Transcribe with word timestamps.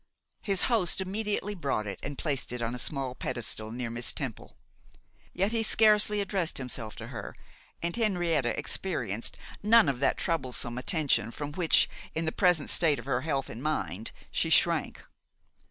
His 0.41 0.63
host 0.63 0.99
immediately 0.99 1.53
brought 1.53 1.85
it 1.85 1.99
and 2.01 2.17
placed 2.17 2.51
it 2.51 2.59
on 2.59 2.73
a 2.73 2.79
small 2.79 3.13
pedestal 3.13 3.69
near 3.71 3.91
Miss 3.91 4.11
Temple. 4.11 4.57
Yet 5.31 5.51
he 5.51 5.61
scarcely 5.61 6.21
addressed 6.21 6.57
himself 6.57 6.95
to 6.95 7.09
her, 7.09 7.35
and 7.83 7.95
Henrietta 7.95 8.57
experienced 8.57 9.37
none 9.61 9.87
of 9.87 9.99
that 9.99 10.17
troublesome 10.17 10.79
attention 10.79 11.29
from 11.29 11.51
which, 11.53 11.87
in 12.15 12.25
the 12.25 12.31
present 12.31 12.71
state 12.71 12.97
of 12.97 13.05
her 13.05 13.21
health 13.21 13.47
and 13.47 13.61
mind, 13.61 14.09
she 14.31 14.49
shrank. 14.49 15.03